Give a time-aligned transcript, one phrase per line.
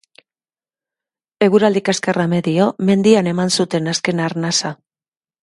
[1.47, 4.75] Eguraldi kaskarra medio, mendian eman zuten azken arnasa.